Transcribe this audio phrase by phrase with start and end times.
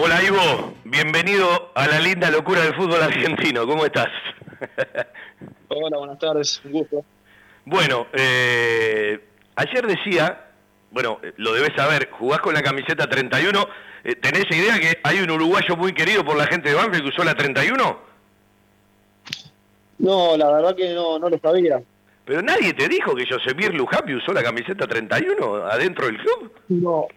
[0.00, 4.06] Hola Ivo, bienvenido a la linda locura del fútbol argentino, ¿cómo estás?
[5.66, 7.04] Hola, buenas tardes, un gusto.
[7.64, 9.18] Bueno, eh,
[9.56, 10.50] ayer decía,
[10.92, 13.66] bueno, lo debes saber, jugás con la camiseta 31,
[14.04, 17.08] eh, ¿tenés idea que hay un uruguayo muy querido por la gente de Banfield que
[17.08, 17.98] usó la 31?
[19.98, 21.82] No, la verdad que no, no lo sabía.
[22.24, 26.52] Pero nadie te dijo que Josemir Lujapi usó la camiseta 31 adentro del club.
[26.68, 27.08] No,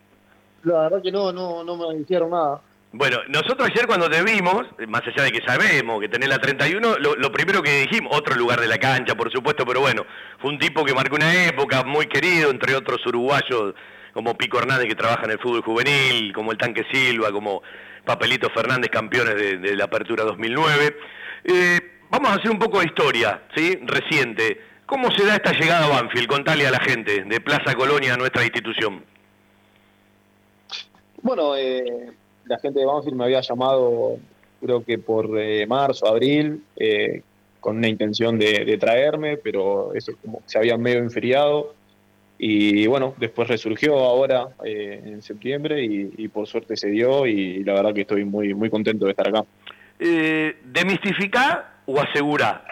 [0.64, 2.60] la verdad que no, no, no me dijeron nada.
[2.94, 6.98] Bueno, nosotros ayer cuando te vimos, más allá de que sabemos que tenés la 31,
[7.00, 10.06] lo, lo, primero que dijimos, otro lugar de la cancha, por supuesto, pero bueno,
[10.40, 13.74] fue un tipo que marcó una época muy querido, entre otros uruguayos
[14.14, 17.62] como Pico Hernández que trabaja en el fútbol juvenil, como el Tanque Silva, como
[18.06, 20.98] Papelito Fernández, campeones de, la Apertura 2009.
[21.46, 21.80] Eh,
[22.10, 23.80] vamos a hacer un poco de historia, ¿sí?
[23.84, 24.62] Reciente.
[24.86, 26.28] ¿Cómo se da esta llegada a Banfield?
[26.28, 29.06] Contale a la gente de Plaza Colonia a nuestra institución.
[31.22, 32.12] Bueno, eh,
[32.46, 34.18] la gente de Banfield me había llamado,
[34.62, 37.22] creo que por eh, marzo, abril, eh,
[37.60, 41.76] con una intención de, traerme, pero eso como se había medio enfriado.
[42.40, 47.74] Y bueno, después resurgió ahora eh, en septiembre y, por suerte se dio y la
[47.74, 49.46] verdad que estoy muy, muy contento de estar acá.
[50.00, 52.66] Eh, ¿Demistificar o asegurar?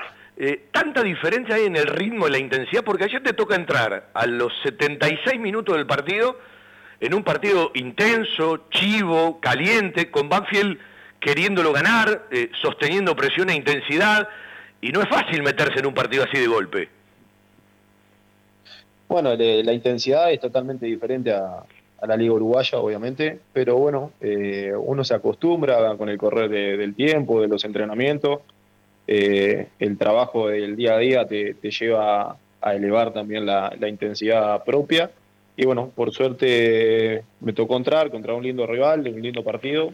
[0.71, 2.83] ¿Tanta diferencia hay en el ritmo y la intensidad?
[2.83, 6.37] Porque ayer te toca entrar a los 76 minutos del partido
[6.99, 10.77] en un partido intenso, chivo, caliente, con Banfield
[11.19, 14.27] queriéndolo ganar, eh, sosteniendo presión e intensidad,
[14.81, 16.89] y no es fácil meterse en un partido así de golpe.
[19.07, 21.63] Bueno, la intensidad es totalmente diferente a,
[22.07, 27.41] la Liga Uruguaya, obviamente, pero bueno, eh, uno se acostumbra con el correr del tiempo,
[27.41, 28.39] de los entrenamientos,
[29.05, 35.09] eh, el trabajo del día a día te, lleva a elevar también la intensidad propia
[35.59, 39.91] y bueno, por suerte me tocó entrar contra un lindo rival, un lindo partido.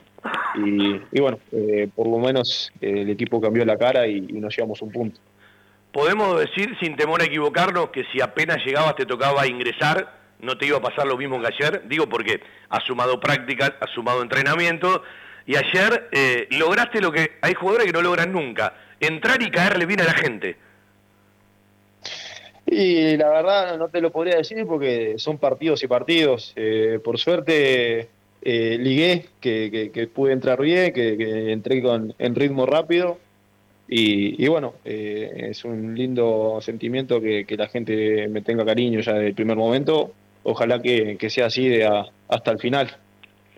[0.63, 4.83] Y, bueno, eh, por lo menos eh, el equipo cambió la cara y, nos llevamos
[4.83, 5.19] un punto.
[5.91, 10.67] ¿Podemos decir, sin temor a equivocarnos, que si apenas llegabas te tocaba ingresar, no te
[10.67, 11.81] iba a pasar lo mismo que ayer?
[11.87, 15.01] Digo porque has sumado prácticas, has sumado entrenamiento,
[15.47, 19.87] y ayer eh, lograste lo que hay jugadores que no logran nunca, entrar y caerle
[19.87, 20.57] bien a la gente.
[22.77, 26.51] Y la verdad no te lo podría decir porque son partidos y partidos.
[26.57, 28.09] Eh, por suerte
[28.41, 33.17] eh, ligué, que, pude entrar bien, que, entré con, en ritmo rápido.
[33.87, 39.27] Y, bueno, eh, es un lindo sentimiento que, la gente me tenga cariño ya desde
[39.27, 40.11] el primer momento.
[40.43, 41.89] Ojalá que, sea así de
[42.27, 42.93] hasta el final.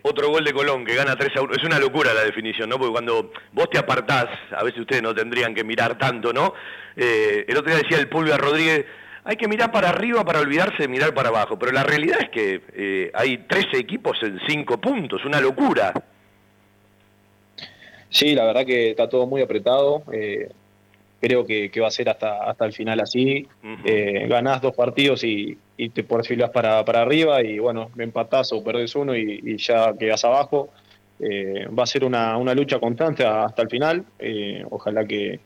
[0.02, 1.54] Otro gol de Colón que gana 3 a 1.
[1.54, 2.78] Es una locura la definición, ¿no?
[2.78, 6.54] Porque cuando vos te apartás, a veces ustedes no tendrían que mirar tanto, ¿no?
[6.96, 8.84] Eh, el otro día decía el Pulga Rodríguez,
[9.28, 11.58] hay que mirar para arriba para olvidarse de mirar para abajo.
[11.58, 15.92] Pero la realidad es que eh, hay 13 equipos en 5 puntos, una locura.
[18.08, 20.02] Sí, la verdad que está todo muy apretado.
[20.14, 20.48] Eh,
[21.20, 23.46] creo que, va a ser hasta, hasta el final así.
[23.84, 28.96] ganás dos partidos y, te perfilás para, para arriba y bueno, me empatás o perdés
[28.96, 30.70] uno y, ya quedas abajo.
[31.20, 34.06] va a ser una, una, lucha constante hasta el final.
[34.70, 35.38] ojalá que,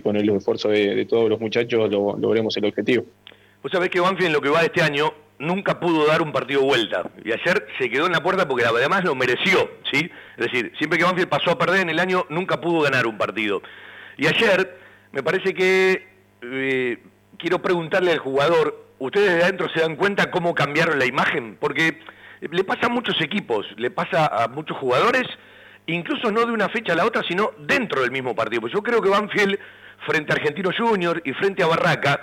[0.00, 3.04] con el esfuerzo de, todos los muchachos lo, logremos el objetivo.
[3.66, 6.30] Vos sabés que Banfield en lo que va de este año nunca pudo dar un
[6.30, 7.02] partido vuelta.
[7.24, 10.08] Y ayer se quedó en la puerta porque además lo mereció, ¿sí?
[10.36, 13.18] Es decir, siempre que Banfield pasó a perder en el año, nunca pudo ganar un
[13.18, 13.62] partido.
[14.18, 14.78] Y ayer,
[15.10, 16.06] me parece que
[16.42, 17.02] eh,
[17.38, 21.56] quiero preguntarle al jugador, ¿ustedes de adentro se dan cuenta cómo cambiaron la imagen?
[21.58, 21.98] Porque
[22.48, 25.24] le pasa a muchos equipos, le pasa a muchos jugadores,
[25.86, 28.60] incluso no de una fecha a la otra, sino dentro del mismo partido.
[28.60, 29.58] Pues yo creo que Banfield,
[30.06, 32.20] frente a Argentino Junior y frente a Barraca,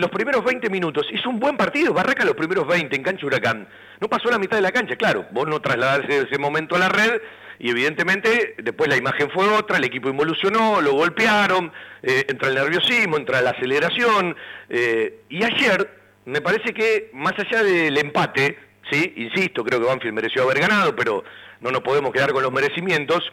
[0.00, 1.92] los primeros 20 minutos hizo un buen partido.
[1.92, 3.68] Barraca los primeros 20 en cancha Huracán.
[4.00, 5.26] No pasó la mitad de la cancha, claro.
[5.30, 7.20] Vos no trasladaste ese momento a la red
[7.58, 11.70] y evidentemente después la imagen fue otra, el equipo involucionó, lo golpearon,
[12.02, 14.34] eh, entra el nerviosismo, entra la aceleración.
[14.70, 15.90] Eh, y ayer,
[16.24, 18.58] me parece que más allá del empate,
[18.90, 19.12] ¿sí?
[19.16, 21.22] insisto, creo que Banfield mereció haber ganado, pero
[21.60, 23.30] no nos podemos quedar con los merecimientos.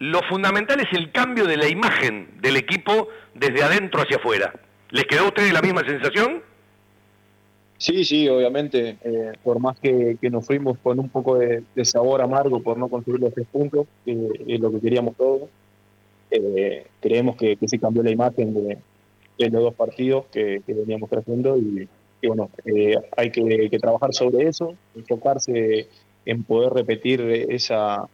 [0.00, 4.52] Lo fundamental es el cambio de la imagen del equipo desde adentro hacia afuera.
[4.90, 6.42] ¿Les quedó a ustedes la misma sensación?
[7.78, 8.96] Sí, sí, obviamente.
[9.02, 13.20] Eh, por más que, nos fuimos con un poco de, sabor amargo por no conseguir
[13.20, 15.48] los tres puntos, que es lo que queríamos todos,
[16.30, 18.78] eh, creemos que, se cambió la imagen de,
[19.38, 21.88] los dos partidos que, veníamos creciendo y,
[22.26, 25.88] bueno, eh, hay que, trabajar sobre eso, enfocarse
[26.26, 28.08] en poder repetir esa,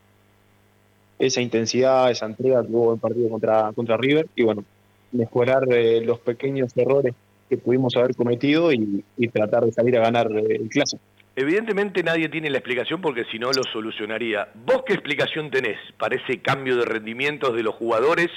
[1.19, 4.65] intensidad, esa entrega que hubo en partido contra, contra River y bueno,
[5.15, 7.15] mejorar eh, los pequeños errores
[7.49, 11.03] que pudimos haber cometido y, tratar de salir a ganar eh, el clásico.
[11.37, 14.49] Evidentemente nadie tiene la explicación porque si no lo solucionaría.
[14.67, 18.31] ¿Vos qué explicación tenés para ese cambio de rendimientos de los jugadores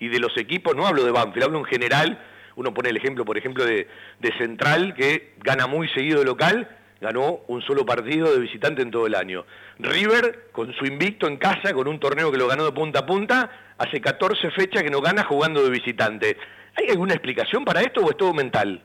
[0.00, 0.74] y de los equipos?
[0.74, 2.18] No hablo de Banfield, hablo en general.
[2.56, 3.86] Uno pone el ejemplo, por ejemplo, de,
[4.36, 6.68] Central, que gana muy seguido de local,
[7.00, 9.44] ganó un solo partido de visitante en todo el año.
[9.78, 13.06] River, con su invicto en casa, con un torneo que lo ganó de punta a
[13.06, 16.36] punta, hace 14 fechas que no gana jugando de visitante.
[16.76, 18.82] ¿Hay alguna explicación para esto o es todo mental?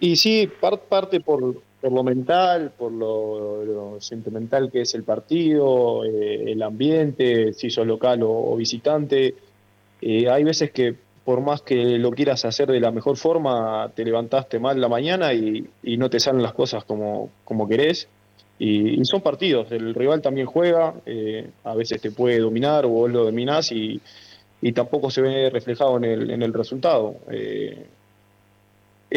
[0.00, 0.50] Y sí,
[0.88, 7.52] parte por, por lo mental, por lo, sentimental que es el partido, eh, el ambiente,
[7.52, 9.34] si sos local o, visitante.
[10.00, 14.04] Eh, hay veces que por más que lo quieras hacer de la mejor forma, te
[14.04, 18.08] levantaste mal la mañana y, no te salen las cosas como, como querés.
[18.58, 23.10] Y, son partidos, el rival también juega, eh, a veces te puede dominar o vos
[23.10, 24.00] lo dominás y,
[24.74, 27.14] tampoco se ve reflejado en el, en el resultado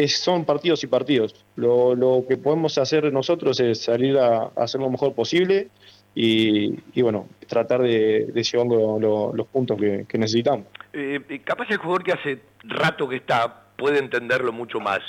[0.08, 1.34] son partidos y partidos.
[1.56, 5.68] Lo, que podemos hacer nosotros es salir a, hacer lo mejor posible
[6.14, 10.66] y, bueno, tratar de, de llevar los puntos que, necesitamos.
[10.92, 15.00] Eh, capaz el jugador que hace rato que está puede entenderlo mucho más.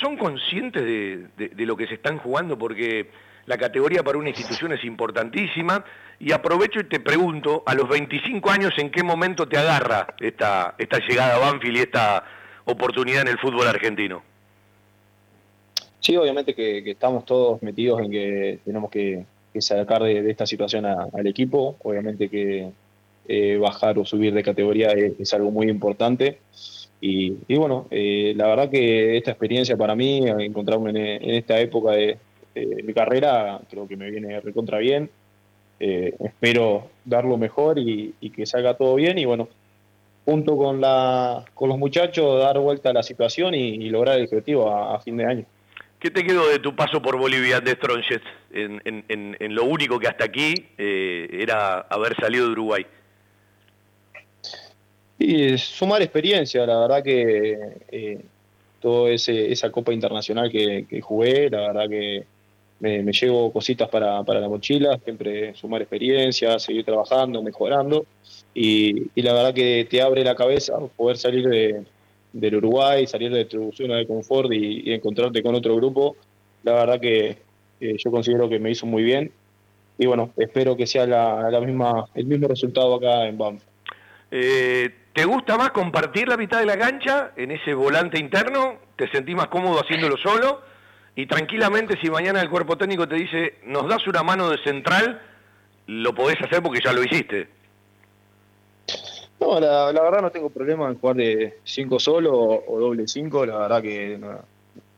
[0.00, 2.56] ¿Son conscientes de, de, lo que se están jugando?
[2.56, 3.10] Porque
[3.46, 5.84] la categoría para una institución es importantísima
[6.20, 10.74] y aprovecho y te pregunto, a los 25 años, ¿en qué momento te agarra esta,
[10.78, 12.24] esta llegada a Banfield y esta
[12.68, 14.22] oportunidad en el fútbol argentino.
[16.00, 19.24] Sí, obviamente que, estamos todos metidos en que tenemos que,
[19.60, 21.76] sacar de, esta situación al equipo.
[21.82, 22.70] Obviamente que
[23.26, 26.38] eh, bajar o subir de categoría es, algo muy importante.
[27.00, 32.18] Y, bueno, eh, la verdad que esta experiencia para mí, encontrarme en, esta época de,
[32.82, 35.10] mi carrera, creo que me viene recontra bien.
[35.80, 39.16] Eh, espero dar lo mejor y, y que salga todo bien.
[39.18, 39.48] Y bueno,
[40.28, 44.70] junto con, la, con los muchachos, dar vuelta a la situación y, lograr el objetivo
[44.70, 45.44] a, fin de año.
[45.98, 48.20] ¿Qué te quedó de tu paso por Bolivia de Stronches
[48.52, 52.86] en, lo único que hasta aquí eh, era haber salido de Uruguay?
[55.18, 57.58] Y sumar experiencia, la verdad que
[57.90, 58.20] eh,
[58.80, 62.24] toda esa Copa Internacional que, jugué, la verdad que
[62.78, 68.06] me, llevo cositas para, para, la mochila, siempre sumar experiencia, seguir trabajando, mejorando.
[68.54, 71.82] Y, la verdad que te abre la cabeza poder salir de,
[72.32, 76.16] del Uruguay, salir de tu zona de confort y, encontrarte con otro grupo.
[76.62, 77.38] La verdad que
[77.80, 79.30] yo considero que me hizo muy bien.
[79.98, 83.58] Y bueno, espero que sea la, la misma, el mismo resultado acá en BAM.
[84.30, 88.76] Eh, ¿Te gusta más compartir la mitad de la cancha en ese volante interno?
[88.94, 90.60] ¿Te sentís más cómodo haciéndolo solo?
[91.16, 95.20] Y tranquilamente, si mañana el cuerpo técnico te dice, nos das una mano de central,
[95.88, 97.48] lo podés hacer porque ya lo hiciste.
[99.40, 103.58] No, la, verdad no tengo problema en jugar de 5 solo o, doble 5, la
[103.58, 104.18] verdad que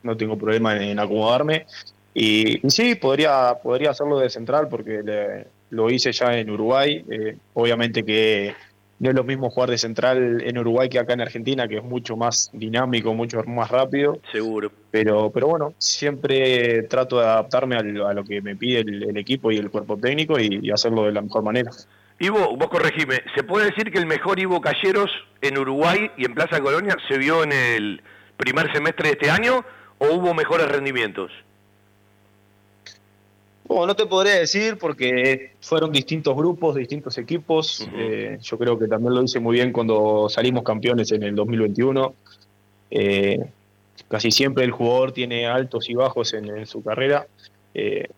[0.03, 1.67] no, tengo problema en, acomodarme.
[2.15, 7.05] Y, sí, podría, podría hacerlo de central porque lo hice ya en Uruguay.
[7.11, 8.55] Eh, obviamente que
[9.01, 11.83] no es lo mismo jugar de central en Uruguay que acá en Argentina, que es
[11.83, 14.19] mucho más dinámico, mucho más rápido.
[14.31, 14.71] Seguro.
[14.91, 19.57] Pero, pero bueno, siempre trato de adaptarme a lo que me pide el, equipo y
[19.57, 21.71] el cuerpo técnico y, hacerlo de la mejor manera.
[22.23, 26.35] Ivo, vos corregime, ¿se puede decir que el mejor Ivo Calleros en Uruguay y en
[26.35, 28.03] Plaza Colonia se vio en el
[28.37, 29.65] primer semestre de este año
[29.97, 31.33] o hubo mejores rendimientos?
[33.65, 37.89] Bueno, no te podría decir porque fueron distintos grupos, distintos equipos.
[37.95, 42.15] Eh, yo creo que también lo hice muy bien cuando salimos campeones en el 2021.
[42.91, 43.39] Eh,
[44.09, 47.27] casi siempre el jugador tiene altos y bajos en, su carrera.
[47.73, 48.09] Eh,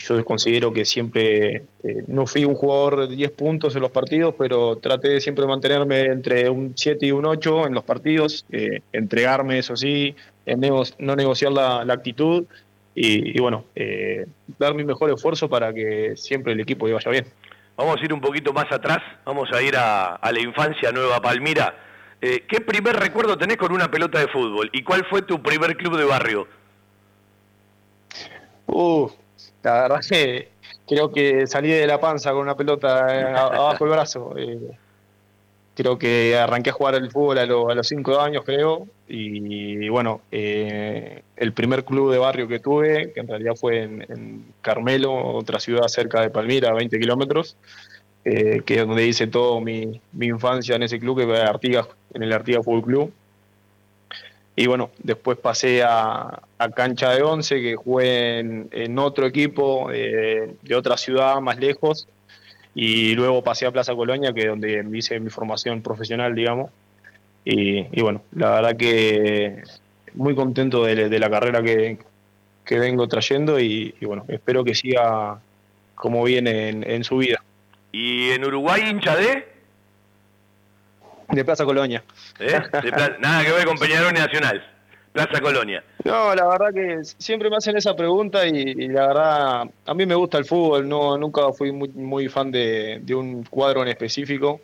[0.00, 1.62] yo considero que siempre
[2.08, 6.06] no fui un jugador de 10 puntos en los partidos, pero traté de siempre mantenerme
[6.06, 8.44] entre un 7 y un 8 en los partidos,
[8.92, 10.16] entregarme, eso sí,
[10.98, 12.46] no negociar la, la actitud
[12.94, 14.26] y, bueno, eh,
[14.58, 17.26] dar mi mejor esfuerzo para que siempre el equipo vaya bien.
[17.76, 21.74] Vamos a ir un poquito más atrás, vamos a ir a, la infancia Nueva Palmira.
[22.20, 24.68] Eh, ¿Qué primer recuerdo tenés con una pelota de fútbol?
[24.72, 26.46] ¿Y cuál fue tu primer club de barrio?
[28.66, 29.08] Uh,
[29.62, 30.48] la verdad que
[30.86, 33.06] creo que salí de la panza con una pelota
[33.56, 34.34] abajo del brazo.
[34.36, 34.70] Eh,
[35.74, 41.22] creo que arranqué a jugar el fútbol a, los cinco años, creo, y, bueno, eh,
[41.36, 45.88] el primer club de barrio que tuve, que en realidad fue en, Carmelo, otra ciudad
[45.88, 47.56] cerca de Palmira, a 20 kilómetros,
[48.24, 52.24] eh, que es donde hice toda mi, infancia en ese club, que fue Artigas, en
[52.24, 53.12] el Artigas Fútbol Club.
[54.56, 56.42] Y bueno, después pasé a,
[56.74, 62.06] Cancha de Once, que jugué en, otro equipo eh, de otra ciudad más lejos,
[62.74, 66.70] y luego pasé a Plaza Colonia, que es donde hice mi formación profesional, digamos.
[67.44, 69.62] Y, bueno, la verdad que
[70.14, 71.98] muy contento de, la carrera que,
[72.70, 75.40] vengo trayendo y, bueno, espero que siga
[75.94, 77.42] como viene en, su vida.
[77.92, 79.49] ¿Y en Uruguay hincha de?
[81.32, 82.02] De Plaza Colonia.
[82.38, 82.60] ¿Eh?
[83.20, 84.62] nada que ver con Peñarol Nacional.
[85.12, 85.82] Plaza Colonia.
[86.04, 90.14] No, la verdad que siempre me hacen esa pregunta y, la verdad, a mí me
[90.14, 94.60] gusta el fútbol, no nunca fui muy, muy fan de, un cuadro en específico.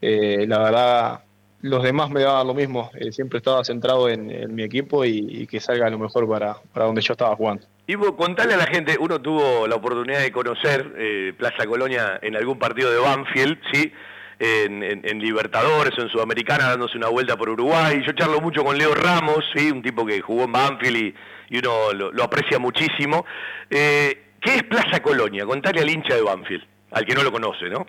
[0.00, 1.20] Eh, la verdad,
[1.62, 5.60] los demás me daban lo mismo, eh, siempre estaba centrado en, mi equipo y, que
[5.60, 7.64] salga lo mejor para, para donde yo estaba jugando.
[7.86, 12.36] Ivo, contale a la gente, uno tuvo la oportunidad de conocer eh, Plaza Colonia en
[12.36, 13.92] algún partido de Banfield, ¿sí?
[14.38, 18.02] En, Libertadores o en Sudamericana dándose una vuelta por Uruguay.
[18.06, 19.70] Yo charlo mucho con Leo Ramos, ¿sí?
[19.70, 21.14] un tipo que jugó en Banfield
[21.50, 23.24] y, uno lo, aprecia muchísimo.
[23.70, 25.44] Eh, ¿Qué es Plaza Colonia?
[25.46, 27.86] Contale al hincha de Banfield, al que no lo conoce, ¿no?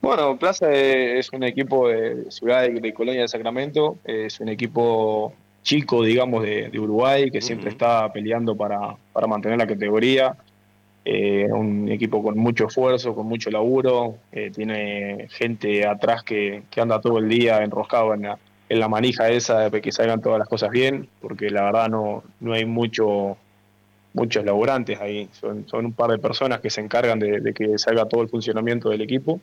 [0.00, 6.02] Bueno, Plaza es un equipo de ciudad de, Colonia de Sacramento, es un equipo chico,
[6.02, 10.36] digamos, de, Uruguay, que siempre está peleando para, para mantener la categoría.
[11.10, 17.00] Eh, un equipo con mucho esfuerzo, con mucho laburo, eh, tiene gente atrás que, anda
[17.00, 18.38] todo el día enroscado en la,
[18.68, 22.24] en la manija esa de que salgan todas las cosas bien, porque la verdad no,
[22.40, 23.38] no hay mucho,
[24.12, 28.20] muchos laburantes ahí, son, un par de personas que se encargan de, que salga todo
[28.20, 29.40] el funcionamiento del equipo.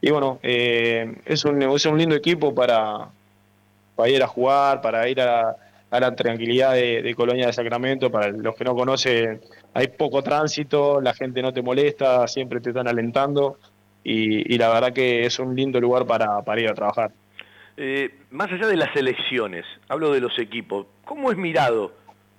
[0.00, 3.10] Y bueno, eh, es, un, es un lindo equipo para,
[3.94, 5.54] para ir a jugar, para ir a,
[5.90, 8.10] a la tranquilidad de, Colonia de Sacramento.
[8.10, 9.40] Para los que no conocen,
[9.74, 13.58] hay poco tránsito, la gente no te molesta, siempre te están alentando
[14.04, 17.10] y, la verdad que es un lindo lugar para, ir a trabajar.
[17.76, 21.92] Eh, más allá de las elecciones, hablo de los equipos, ¿cómo es mirado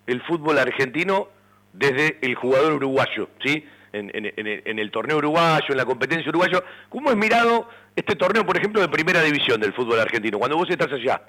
[0.06, 1.30] el fútbol argentino
[1.74, 3.30] desde el jugador uruguayo?
[3.44, 3.64] ¿sí?
[3.94, 8.58] En, en, el torneo uruguayo, en la competencia uruguayo, ¿cómo es mirado este torneo, por
[8.58, 11.22] ejemplo, de primera división del fútbol argentino, cuando vos estás allá?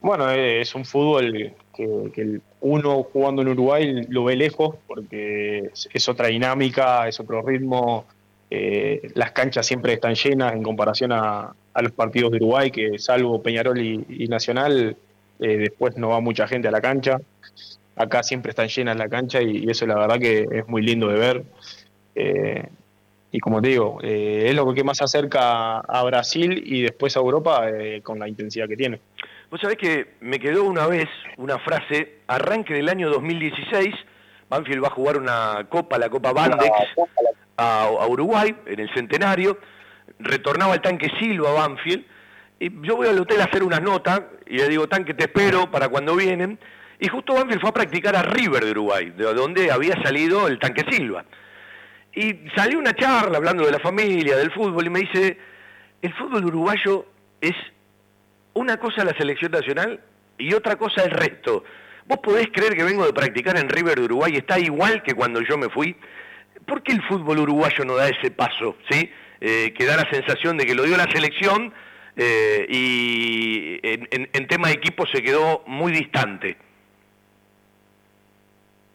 [0.00, 6.28] Bueno, es un fútbol que, uno jugando en Uruguay lo ve lejos porque es, otra
[6.28, 8.04] dinámica, es otro ritmo.
[8.50, 13.40] Eh, las canchas siempre están llenas en comparación a, los partidos de Uruguay, que salvo
[13.40, 14.96] Peñarol y, Nacional,
[15.38, 17.20] eh, después no va mucha gente a la cancha.
[17.94, 21.18] Acá siempre están llenas la cancha y, eso la verdad que es muy lindo de
[21.18, 21.44] ver.
[22.16, 22.68] Eh,
[23.30, 27.66] y como te digo, es lo que más acerca a Brasil y después a Europa
[28.02, 29.00] con la intensidad que tiene.
[29.50, 33.94] Vos sabés que me quedó una vez una frase, arranque del año 2016,
[34.50, 36.70] Banfield va a jugar una copa, la Copa Bandex,
[37.56, 39.58] a, Uruguay, en el centenario,
[40.18, 42.04] retornaba el tanque Silva Banfield,
[42.60, 45.70] y yo voy al hotel a hacer una nota, y le digo, tanque, te espero
[45.70, 46.58] para cuando vienen,
[47.00, 50.58] y justo Banfield fue a practicar a River de Uruguay, de donde había salido el
[50.58, 51.24] tanque Silva.
[52.14, 55.38] Y salió una charla hablando de la familia, del fútbol, y me dice,
[56.02, 57.06] el fútbol uruguayo
[57.40, 57.54] es
[58.58, 60.00] una cosa la selección nacional
[60.36, 61.64] y otra cosa el resto.
[62.06, 65.14] ¿Vos podés creer que vengo de practicar en River de Uruguay y está igual que
[65.14, 65.94] cuando yo me fui?
[66.66, 68.76] ¿Por qué el fútbol uruguayo no da ese paso?
[68.90, 69.10] ¿sí?
[69.40, 71.72] Eh, que da la sensación de que lo dio la selección
[72.16, 76.56] eh, y en, tema de equipo se quedó muy distante.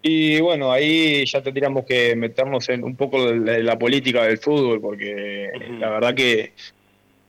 [0.02, 4.82] Y bueno, ahí ya tendríamos que meternos en un poco de la, política del fútbol,
[4.82, 6.52] porque la verdad que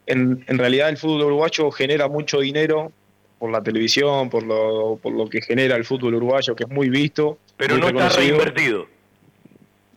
[0.06, 2.92] en, realidad el fútbol uruguayo genera mucho dinero
[3.38, 6.88] por la televisión, por lo, por lo que genera el fútbol uruguayo, que es muy
[6.88, 7.38] visto.
[7.56, 8.87] Pero no está reinvertido.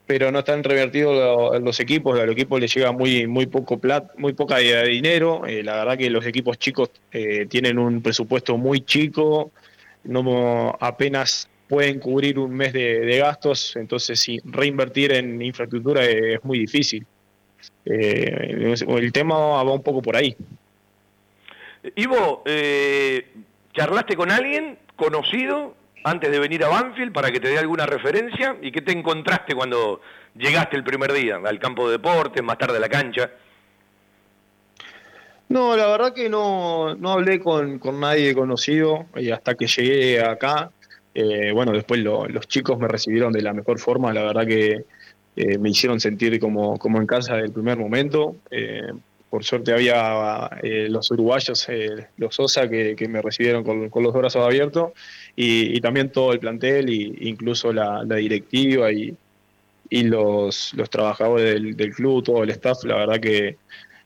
[0.06, 4.10] Pero no están revertidos los equipos, a los equipos les llega muy, muy poco plat,
[4.18, 5.46] muy poca dinero.
[5.46, 9.52] Eh, la verdad que los equipos chicos eh, tienen un presupuesto muy chico,
[10.06, 17.06] no apenas pueden cubrir un mes de, gastos, entonces reinvertir en infraestructura es muy difícil.
[17.86, 20.36] Eh, el tema va un poco por ahí.
[21.96, 23.28] Ivo, eh,
[23.74, 28.58] ¿charlaste con alguien conocido antes de venir a Banfield para que te dé alguna referencia?
[28.62, 30.02] ¿Y qué te encontraste cuando
[30.36, 33.30] llegaste el primer día al campo de deportes, más tarde a la cancha?
[35.50, 40.72] No, la verdad que no, no hablé con, nadie conocido y hasta que llegué acá.
[41.14, 44.86] Eh, bueno, después los chicos me recibieron de la mejor forma, la verdad que
[45.40, 48.36] eh, me hicieron sentir como, como en casa del primer momento.
[48.50, 48.92] Eh,
[49.30, 51.68] por suerte había eh, los uruguayos,
[52.18, 54.94] los OSA, que, me recibieron con, los brazos abiertos,
[55.36, 59.16] y, también todo el plantel, y, incluso la, directiva y,
[59.90, 63.58] y los, los trabajadores del, club, todo el staff, la verdad que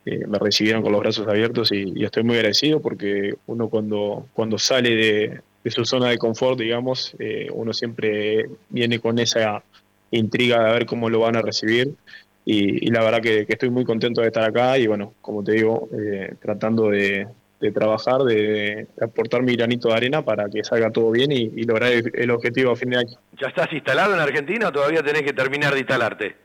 [0.03, 4.95] me recibieron con los brazos abiertos y, estoy muy agradecido porque uno cuando, cuando sale
[4.95, 7.15] de, de su zona de confort, digamos,
[7.53, 9.63] uno siempre viene con esa
[10.11, 11.95] intriga de ver cómo lo van a recibir.
[12.43, 15.89] Y, la verdad que, estoy muy contento de estar acá y bueno, como te digo,
[15.93, 17.27] eh, tratando de,
[17.73, 22.31] trabajar, de, aportar mi granito de arena para que salga todo bien y, lograr el,
[22.31, 23.17] objetivo a fin de año.
[23.39, 26.35] ¿Ya estás instalado en Argentina o todavía tenés que terminar de instalarte?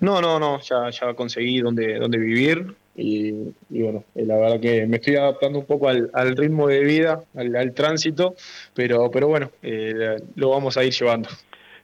[0.00, 4.86] No, no, no, ya, ya conseguí donde, donde vivir y, bueno, eh, la verdad que
[4.86, 8.34] me estoy adaptando un poco al, ritmo de vida, al, tránsito,
[8.74, 11.28] pero, pero bueno, eh, lo vamos a ir llevando.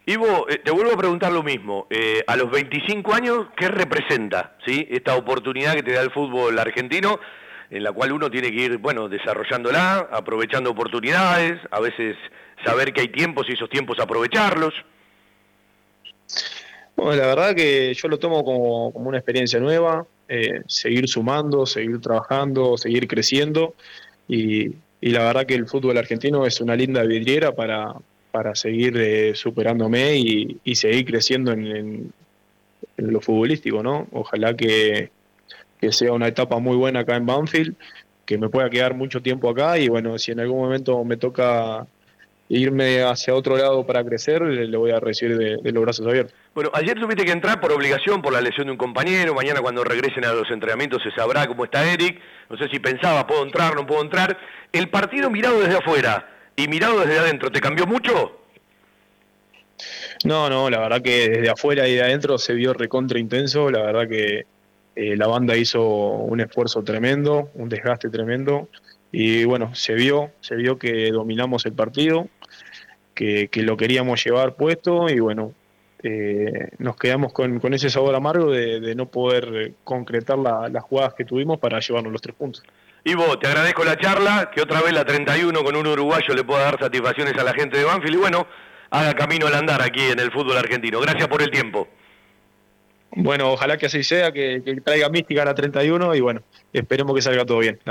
[0.09, 1.87] Ivo, eh, te vuelvo a preguntar lo mismo.
[2.27, 7.21] a los 25 años, ¿qué representa esta oportunidad que te da el fútbol argentino,
[7.71, 12.17] en la cual uno tiene que ir, bueno, desarrollándola, aprovechando oportunidades, a veces
[12.65, 14.75] saber que hay tiempos y esos tiempos aprovecharlos?
[16.97, 21.65] Bueno, la verdad que yo lo tomo como, como una experiencia nueva, eh, seguir sumando,
[21.65, 23.75] seguir trabajando, seguir creciendo.
[24.29, 27.95] Y, la verdad que el fútbol argentino es una linda vidriera para,
[28.31, 32.13] para seguir eh, superándome y, seguir creciendo en,
[32.97, 34.09] lo futbolístico, ¿no?
[34.13, 35.11] Ojalá que,
[35.81, 37.75] que sea una etapa muy buena acá en Banfield,
[38.25, 41.87] que me pueda quedar mucho tiempo acá y bueno, si en algún momento me toca
[42.49, 46.35] irme hacia otro lado para crecer, le, voy a recibir de, los brazos abiertos.
[46.55, 49.85] Bueno, ayer tuviste que entrar por obligación, por la lesión de un compañero, mañana cuando
[49.85, 53.75] regresen a los entrenamientos se sabrá cómo está Eric, no sé si pensaba, ¿puedo entrar,
[53.75, 54.39] no puedo entrar?
[54.73, 58.33] El partido mirado desde afuera y mirado desde adentro, ¿te cambió mucho?
[60.25, 63.83] No, no, la verdad que desde afuera y de adentro se vio recontra intenso, la
[63.83, 64.45] verdad que
[64.97, 68.69] eh, la banda hizo un esfuerzo tremendo, un desgaste tremendo,
[69.13, 72.27] y bueno, se vio, se vio que dominamos el partido,
[73.15, 75.53] que, lo queríamos llevar puesto y bueno,
[76.03, 81.61] eh, nos quedamos con, ese sabor amargo de, no poder concretar las jugadas que tuvimos
[81.61, 82.65] para llevarnos los tres puntos.
[83.05, 86.65] Ivo, te agradezco la charla, que otra vez la 31 con un uruguayo le pueda
[86.65, 88.47] dar satisfacciones a la gente de Banfield y bueno,
[88.91, 91.01] haga camino al andar aquí en el fútbol argentino.
[91.01, 91.89] Gracias por el tiempo.
[93.11, 97.23] Bueno, ojalá que así sea, que, traiga mística a la 31 y bueno, esperemos que
[97.23, 97.79] salga todo bien.